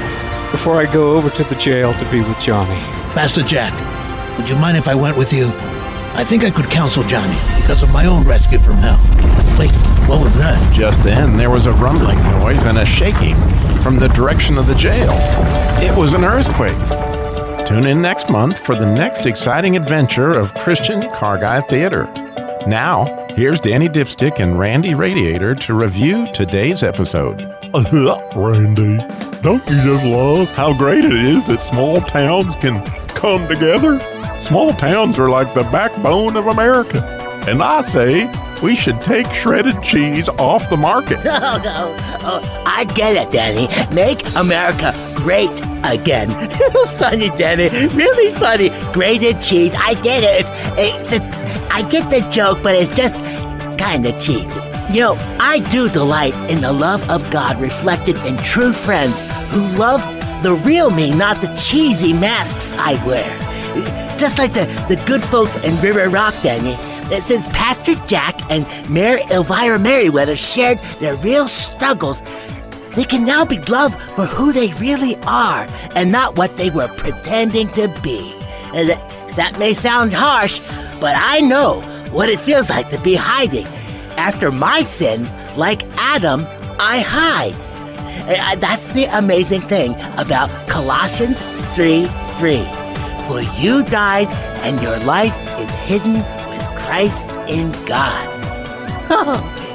[0.52, 2.78] before I go over to the jail to be with Johnny.
[3.14, 3.72] Pastor Jack,
[4.38, 5.46] would you mind if I went with you?
[6.14, 9.00] I think I could counsel Johnny because of my own rescue from hell.
[9.59, 9.72] Wait,
[10.09, 10.72] what was that?
[10.72, 13.35] Just then, there was a rumbling noise and a shaking
[13.83, 15.11] from the direction of the jail.
[15.83, 16.78] It was an earthquake.
[17.66, 22.05] Tune in next month for the next exciting adventure of Christian Car Guy Theater.
[22.68, 27.40] Now, here's Danny Dipstick and Randy Radiator to review today's episode.
[27.75, 28.99] Uh-huh, Randy,
[29.42, 33.99] don't you just love how great it is that small towns can come together?
[34.40, 37.01] Small towns are like the backbone of America.
[37.49, 38.31] And I say
[38.62, 41.21] we should take shredded cheese off the market.
[41.25, 41.97] Oh, no.
[42.25, 43.66] Oh, I get it, Danny.
[43.95, 45.51] Make America great
[45.85, 46.31] again.
[46.99, 47.68] funny, Danny.
[47.95, 48.71] Really funny.
[48.92, 49.75] Grated cheese.
[49.79, 50.47] I get it.
[50.47, 51.41] It's, it's a,
[51.74, 53.14] I get the joke, but it's just
[53.78, 54.61] kind of cheesy.
[54.92, 59.66] You know, I do delight in the love of God reflected in true friends who
[59.78, 60.02] love
[60.42, 63.26] the real me, not the cheesy masks I wear.
[64.18, 66.76] Just like the, the good folks in River Rock, Danny.
[67.22, 72.22] Since Pastor Jack and Mayor Elvira Merriweather shared their real struggles,
[72.94, 76.88] they can now be loved for who they really are and not what they were
[76.88, 78.35] pretending to be.
[78.74, 80.61] And that, that may sound harsh,
[81.03, 81.81] but I know
[82.12, 83.67] what it feels like to be hiding.
[84.17, 86.47] After my sin, like Adam,
[86.79, 87.57] I hide.
[88.31, 91.41] Uh, That's the amazing thing about Colossians
[91.75, 92.07] 3
[92.38, 92.65] 3.
[93.27, 94.29] For you died,
[94.62, 96.15] and your life is hidden
[96.49, 98.23] with Christ in God.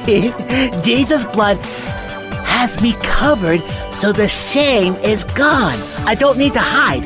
[0.81, 1.57] Jesus' blood
[2.67, 3.61] has me covered
[3.93, 5.79] so the shame is gone.
[6.05, 7.03] I don't need to hide.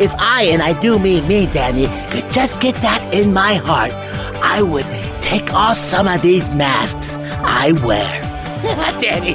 [0.00, 3.92] If I, and I do mean me, Danny, could just get that in my heart,
[4.42, 4.86] I would
[5.22, 8.20] take off some of these masks I wear.
[9.00, 9.34] Danny,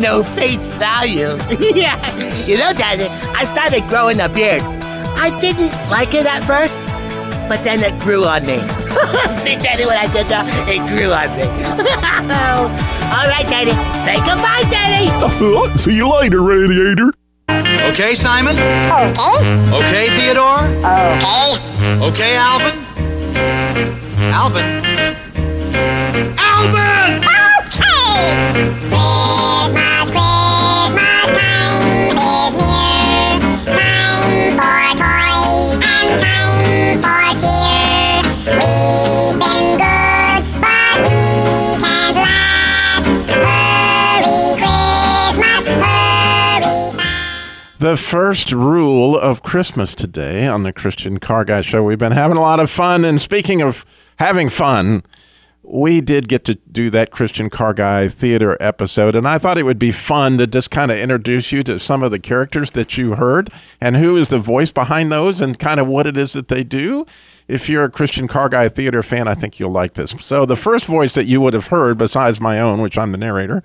[0.00, 1.36] no face value.
[1.76, 1.98] yeah.
[2.46, 4.62] You know, Danny, I started growing a beard.
[5.20, 6.78] I didn't like it at first,
[7.48, 8.58] but then it grew on me.
[9.44, 10.44] See, Danny, what I did there?
[10.66, 11.44] It grew on me.
[12.30, 13.72] Oh, All right, Danny.
[14.04, 15.08] Say goodbye, Danny.
[15.78, 17.12] See you later, Radiator.
[17.90, 18.56] Okay, Simon?
[18.56, 19.72] Okay.
[19.72, 20.64] Okay, Theodore?
[20.84, 21.58] Okay.
[22.08, 22.74] Okay, Alvin?
[24.32, 24.64] Alvin?
[26.38, 27.24] Alvin!
[27.64, 28.90] Okay.
[28.92, 29.27] Oh!
[47.78, 51.84] The first rule of Christmas today on the Christian Car Guy Show.
[51.84, 53.04] We've been having a lot of fun.
[53.04, 53.84] And speaking of
[54.18, 55.04] having fun,
[55.62, 59.14] we did get to do that Christian Car Guy theater episode.
[59.14, 62.02] And I thought it would be fun to just kind of introduce you to some
[62.02, 63.48] of the characters that you heard
[63.80, 66.64] and who is the voice behind those and kind of what it is that they
[66.64, 67.06] do.
[67.46, 70.16] If you're a Christian Car Guy theater fan, I think you'll like this.
[70.18, 73.18] So, the first voice that you would have heard, besides my own, which I'm the
[73.18, 73.62] narrator,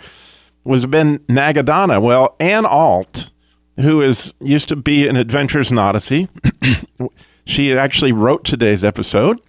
[0.63, 1.99] was Ben Nagadana.
[1.99, 3.31] Well, Ann Alt,
[3.77, 6.29] who is used to be in Adventures in Odyssey,
[7.45, 9.39] she actually wrote today's episode.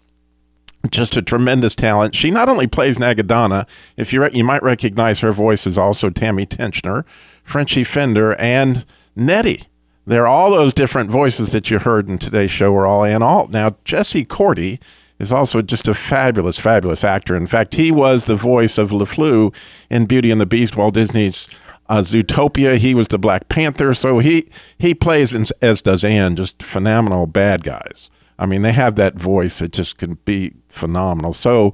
[0.90, 2.14] Just a tremendous talent.
[2.14, 6.10] She not only plays Nagadonna, if you re- you might recognize her voice is also
[6.10, 7.06] Tammy Tenchner,
[7.42, 8.84] Frenchie Fender, and
[9.16, 9.64] Nettie.
[10.06, 13.50] They're all those different voices that you heard in today's show are all Ann Alt.
[13.50, 14.78] Now, Jesse Corti
[15.18, 17.36] is also just a fabulous, fabulous actor.
[17.36, 19.54] In fact, he was the voice of LeFleur
[19.88, 21.48] in Beauty and the Beast, Walt Disney's
[21.88, 22.78] uh, Zootopia.
[22.78, 27.26] He was the Black Panther, so he he plays in, as does Anne, just phenomenal
[27.26, 28.10] bad guys.
[28.38, 31.32] I mean, they have that voice that just can be phenomenal.
[31.32, 31.72] So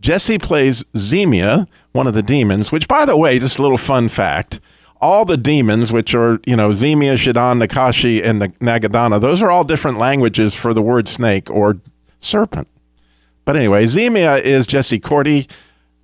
[0.00, 2.72] Jesse plays Zemia, one of the demons.
[2.72, 4.60] Which, by the way, just a little fun fact:
[5.00, 9.64] all the demons, which are you know Zemia, Shadon, Nakashi, and Nagadana, those are all
[9.64, 11.78] different languages for the word snake or
[12.18, 12.68] serpent.
[13.44, 15.48] But anyway, Zemia is Jesse Corti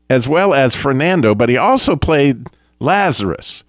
[0.09, 3.65] as well as Fernando, but he also played Lazarus.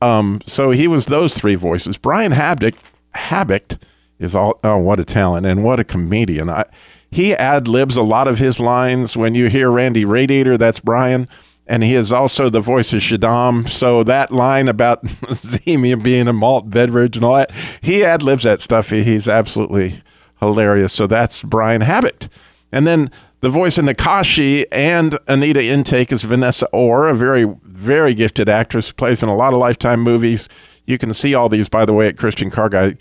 [0.00, 1.98] Um, so he was those three voices.
[1.98, 2.76] Brian Habdick,
[3.14, 3.82] Habbicht
[4.18, 6.50] is all oh what a talent and what a comedian.
[6.50, 6.64] I,
[7.10, 9.16] he ad libs a lot of his lines.
[9.16, 11.28] When you hear Randy Radiator, that's Brian.
[11.66, 13.68] And he is also the voice of Shaddam.
[13.68, 17.50] So that line about Zemia being a malt beverage and all that,
[17.82, 18.90] he ad libs that stuff.
[18.90, 20.02] He, he's absolutely
[20.38, 20.92] hilarious.
[20.92, 22.28] So that's Brian Habbitt.
[22.70, 23.10] And then
[23.46, 28.88] the voice of Nakashi and Anita Intake is Vanessa Orr, a very, very gifted actress,
[28.88, 30.48] who plays in a lot of Lifetime movies.
[30.84, 33.00] You can see all these, by the way, at ChristianCarGuy.com.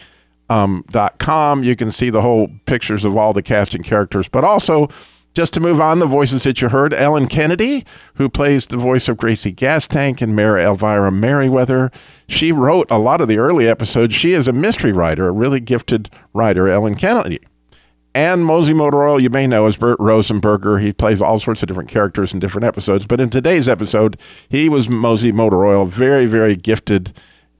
[1.50, 4.88] Um, you can see the whole pictures of all the casting characters, but also
[5.34, 9.10] just to move on, the voices that you heard Ellen Kennedy, who plays the voice
[9.10, 11.92] of Gracie Gas Tank and Mary Elvira Merriweather.
[12.30, 14.14] She wrote a lot of the early episodes.
[14.14, 17.40] She is a mystery writer, a really gifted writer, Ellen Kennedy.
[18.16, 20.82] And Mosey Motor Oil, you may know, is Bert Rosenberger.
[20.82, 23.06] He plays all sorts of different characters in different episodes.
[23.06, 27.12] But in today's episode, he was Mosey Motor Oil, very, very gifted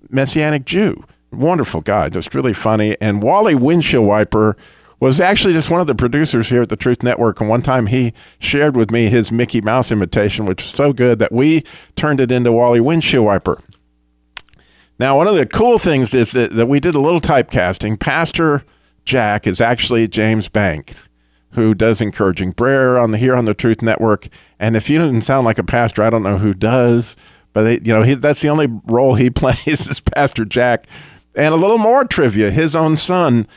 [0.10, 1.04] Messianic Jew.
[1.34, 2.96] Wonderful guy, just really funny.
[3.02, 4.56] And Wally Windshield Wiper
[5.02, 7.42] was actually just one of the producers here at the Truth Network.
[7.42, 11.20] And one time he shared with me his Mickey Mouse imitation, which was so good
[11.20, 11.66] that we
[11.98, 13.62] turned it into Wally Windshield Wiper.
[14.98, 18.00] Now, one of the cool things is that, that we did a little typecasting.
[18.00, 18.64] Pastor
[19.06, 21.08] Jack is actually James Banks,
[21.52, 24.28] who does encouraging prayer on the here on the Truth Network.
[24.60, 27.16] And if you didn't sound like a pastor, I don't know who does.
[27.54, 30.86] But they, you know, he, that's the only role he plays is Pastor Jack.
[31.36, 33.48] And a little more trivia: his own son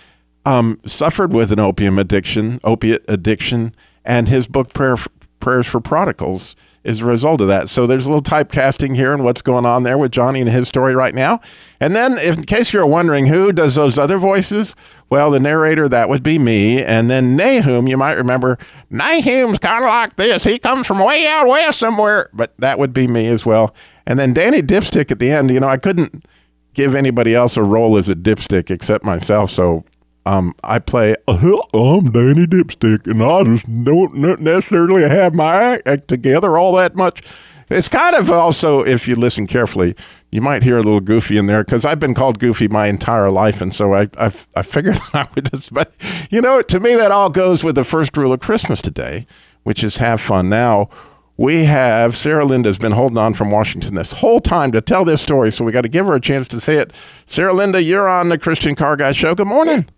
[0.45, 4.97] um, suffered with an opium addiction, opiate addiction, and his book Prayer,
[5.41, 6.55] Prayers for Prodigals
[6.89, 7.69] is a result of that.
[7.69, 10.69] So there's a little typecasting here and what's going on there with Johnny and his
[10.69, 11.39] story right now.
[11.81, 14.75] And then, if, in case you're wondering who does those other voices,
[15.11, 18.57] well, the narrator that would be me, and then Nahum, you might remember
[18.91, 20.45] Nahum's kind of like this.
[20.45, 23.75] He comes from way out west somewhere, but that would be me as well.
[24.07, 26.25] And then Danny Dipstick at the end, you know, I couldn't
[26.73, 29.51] give anybody else a role as a dipstick except myself.
[29.51, 29.85] So
[30.29, 36.07] um, I play, "Uh, I'm Danny Dipstick, and I just don't necessarily have my act
[36.07, 37.23] together all that much.
[37.71, 39.95] It's kind of also, if you listen carefully,
[40.31, 43.31] you might hear a little goofy in there because I've been called goofy my entire
[43.31, 43.63] life.
[43.63, 45.93] And so I, I, I figured I would just, but
[46.31, 49.27] you know, to me, that all goes with the first rule of Christmas today,
[49.65, 50.51] which is have fun.
[50.51, 50.91] Now,
[51.39, 55.23] we have Sarah Linda's been holding on from Washington this whole time to tell this
[55.23, 56.93] story, so we got to give her a chance to say it.
[57.27, 59.35] Sarah Linda, you're on the Christian Car Guy Show.
[59.35, 59.89] Good morning.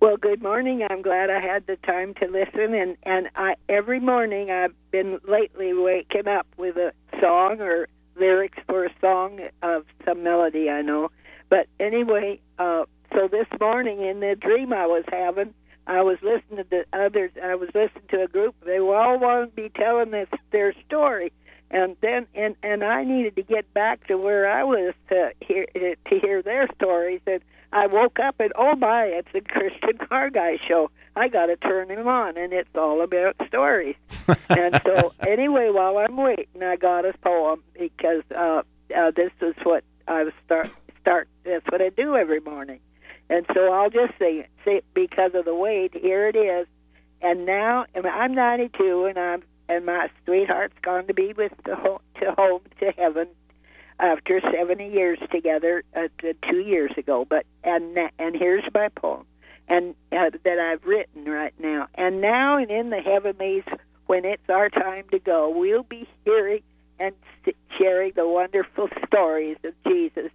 [0.00, 0.86] Well, good morning.
[0.88, 5.18] I'm glad I had the time to listen, and and I every morning I've been
[5.26, 10.82] lately waking up with a song or lyrics for a song of some melody I
[10.82, 11.10] know.
[11.48, 15.54] But anyway, uh, so this morning in the dream I was having,
[15.86, 17.30] I was listening to others.
[17.42, 18.54] I was listening to a group.
[18.64, 21.32] They were all wanting to be telling this their story,
[21.70, 25.66] and then and and I needed to get back to where I was to hear
[25.74, 27.20] to hear their stories.
[27.26, 27.40] And
[27.72, 30.90] I woke up and oh my, it's the Christian Car Guy show.
[31.14, 33.96] I got to turn him on, and it's all about stories.
[34.50, 38.62] and so anyway, while I'm waiting, I got a poem because uh,
[38.96, 41.28] uh, this is what I was start start.
[41.44, 42.80] That's what I do every morning.
[43.30, 44.50] And so I'll just sing it.
[44.64, 46.66] See, because of the wait, here it is.
[47.22, 51.76] And now and I'm 92, and I'm and my sweetheart's gone to be with the
[51.76, 53.28] ho- to home to heaven
[53.98, 56.08] after 70 years together uh,
[56.48, 57.26] two years ago.
[57.28, 59.26] But and and here's my poem,
[59.68, 61.88] and uh, that I've written right now.
[61.94, 63.64] And now and in the heavenlies,
[64.06, 66.62] when it's our time to go, we'll be hearing
[66.98, 67.14] and
[67.78, 70.30] sharing the wonderful stories of Jesus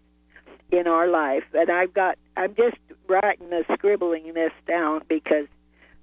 [0.71, 1.43] in our life.
[1.53, 5.47] And I've got, I'm just writing this, scribbling this down because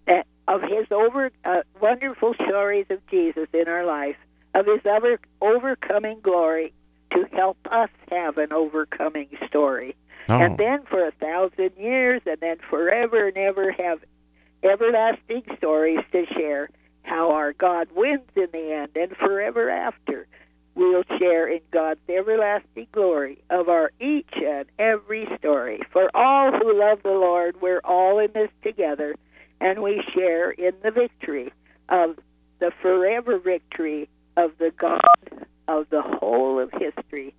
[0.06, 4.16] that of his over uh, wonderful stories of Jesus in our life,
[4.54, 6.72] of his over, overcoming glory
[7.12, 9.96] to help us have an overcoming story.
[10.28, 10.38] Oh.
[10.38, 14.00] And then for a thousand years, and then forever and ever have
[14.62, 16.70] everlasting stories to share
[17.02, 20.26] how our God wins in the end and forever after
[20.74, 25.80] we'll share in God's everlasting glory of our each and every story.
[25.90, 29.16] For all who love the Lord, we're all in this together,
[29.60, 31.52] and we share in the victory
[31.88, 32.18] of
[32.60, 35.00] the forever victory of the God
[35.68, 37.34] of the whole of history.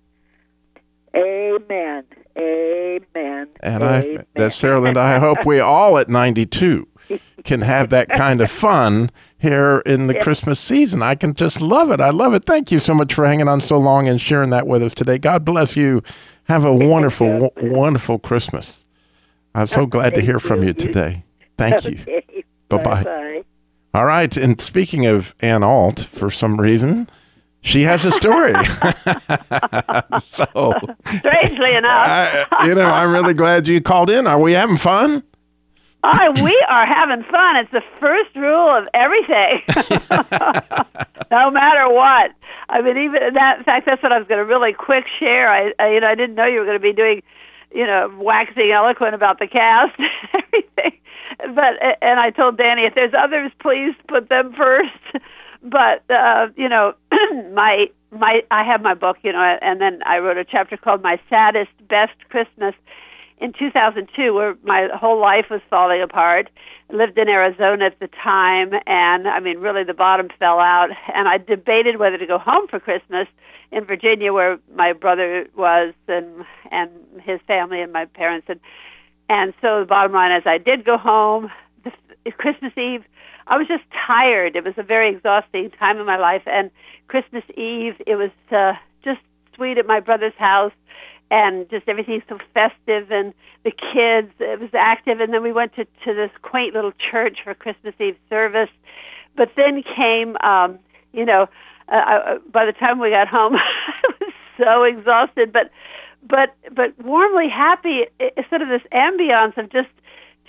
[1.14, 2.04] Amen.
[2.38, 3.48] Amen.
[3.60, 5.00] And I, that's Sarah Linda.
[5.00, 6.86] I hope we all at 92
[7.44, 11.02] can have that kind of fun here in the Christmas season.
[11.02, 12.00] I can just love it.
[12.00, 12.46] I love it.
[12.46, 15.18] Thank you so much for hanging on so long and sharing that with us today.
[15.18, 16.02] God bless you.
[16.44, 18.84] Have a wonderful, w- wonderful Christmas.
[19.54, 21.24] I'm so glad to hear from you today.
[21.58, 22.22] Thank you.
[22.68, 22.78] Bye.
[22.78, 23.44] Bye.
[23.92, 24.34] All right.
[24.36, 27.08] And speaking of Ann Alt, for some reason,
[27.62, 28.52] she has a story.
[30.20, 30.72] so,
[31.04, 34.26] Strangely enough, I, you know, I'm really glad you called in.
[34.26, 35.22] Are we having fun?
[36.02, 37.56] I, we are having fun.
[37.56, 39.60] It's the first rule of everything,
[41.30, 42.32] no matter what.
[42.70, 43.58] I mean, even that.
[43.58, 45.50] In fact, that's what I was going to really quick share.
[45.50, 47.22] I, I, you know, I didn't know you were going to be doing,
[47.74, 50.08] you know, waxing eloquent about the cast and
[50.44, 50.98] everything.
[51.54, 55.24] But and I told Danny, if there's others, please put them first.
[55.62, 56.94] But uh, you know,
[57.52, 61.02] my my I have my book, you know, and then I wrote a chapter called
[61.02, 62.74] "My Saddest Best Christmas."
[63.40, 66.50] in 2002 where my whole life was falling apart.
[66.90, 70.90] I lived in Arizona at the time and I mean really the bottom fell out
[71.14, 73.26] and I debated whether to go home for Christmas
[73.72, 76.90] in Virginia where my brother was and and
[77.22, 78.60] his family and my parents and
[79.28, 81.50] and so the bottom line is I did go home
[81.84, 83.04] the Christmas Eve
[83.50, 84.54] I was just tired.
[84.54, 86.42] It was a very exhausting time in my life.
[86.46, 86.70] And
[87.08, 88.74] Christmas Eve it was uh
[89.04, 89.20] just
[89.56, 90.72] sweet at my brother's house
[91.32, 93.34] and just everything's so festive and
[93.64, 95.20] the kids it was active.
[95.20, 98.70] And then we went to to this quaint little church for christmas eve service.
[99.36, 100.78] But then came um
[101.12, 101.48] you know
[101.88, 105.70] uh, I, by the time we got home i was so exhausted but
[106.22, 109.88] but but warmly happy it's sort of this ambiance of just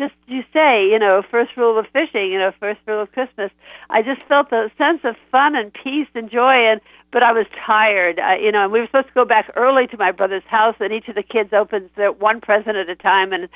[0.02, 3.52] just you say, you know, first rule of fishing, you know, first rule of Christmas.
[3.89, 6.82] I just felt a sense of fun and peace and joy, and
[7.12, 8.64] but I was tired, uh, you know.
[8.64, 11.16] And we were supposed to go back early to my brother's house, and each of
[11.16, 13.47] the kids opens their one present at a time, and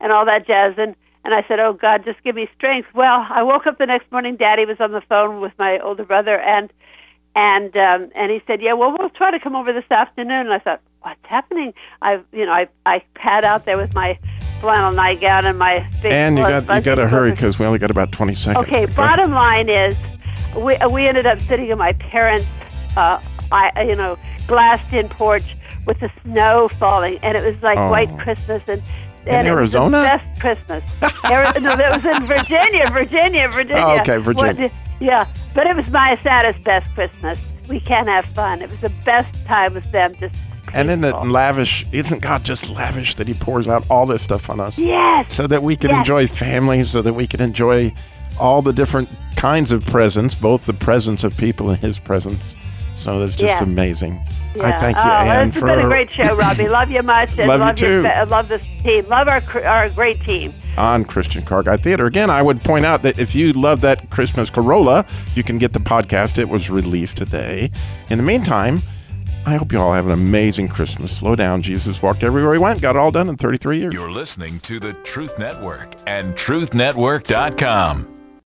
[0.00, 0.74] and all that jazz.
[0.76, 2.88] And and I said, oh God, just give me strength.
[2.94, 4.36] Well, I woke up the next morning.
[4.36, 6.72] Daddy was on the phone with my older brother, and
[7.34, 10.46] and um, and he said, yeah, well, we'll try to come over this afternoon.
[10.46, 11.72] And I thought, what's happening?
[12.02, 14.18] I, you know, I I pad out there with my
[14.64, 17.78] flannel nightgown and my big And you got you got to hurry because we only
[17.78, 18.66] got about 20 seconds.
[18.66, 18.96] Okay, Go ahead.
[18.96, 19.94] bottom line is,
[20.56, 22.46] we we ended up sitting in my parents'
[22.96, 23.20] uh,
[23.52, 25.56] I, you know, glassed-in porch
[25.86, 27.90] with the snow falling, and it was like Oh.
[27.90, 28.82] white Christmas and.
[29.26, 30.02] And it was the Arizona?
[30.02, 30.84] best Christmas.
[31.24, 33.82] Ari- no, that was in Virginia, Virginia, Virginia.
[33.82, 34.64] Oh, okay, Virginia.
[34.68, 37.42] What- yeah, but it was my saddest best Christmas.
[37.66, 38.60] We can have fun.
[38.60, 40.14] It was the best time with them.
[40.20, 40.34] Just
[40.74, 44.50] And in the lavish, isn't God just lavish that He pours out all this stuff
[44.50, 44.76] on us?
[44.76, 45.32] Yes.
[45.32, 45.98] So that we can Yes.
[45.98, 47.94] enjoy family, so that we can enjoy
[48.40, 52.54] all the different kinds of presents, both the presence of people and His presence.
[52.96, 53.60] So that's just Yes.
[53.60, 54.20] amazing.
[54.56, 54.68] Yeah.
[54.68, 56.68] I thank you, oh, Ann, it's for been a great show, Robby.
[56.68, 57.30] Love you much.
[57.38, 58.08] And Love you love your too.
[58.08, 59.04] fa- love this team.
[59.08, 60.54] Love our our great team.
[60.76, 62.06] on Christian Car Guy Theater.
[62.06, 65.04] Again, I would point out that if you love that Christmas Corolla,
[65.36, 66.36] you can get the podcast.
[66.38, 67.70] It was released today.
[68.10, 68.82] In the meantime,
[69.46, 71.16] I hope you all have an amazing Christmas.
[71.16, 71.62] Slow down.
[71.62, 73.92] Jesus walked everywhere he went, got it all done in 33 years.
[73.94, 78.13] You're listening to the Truth Network and TruthNetwork.com.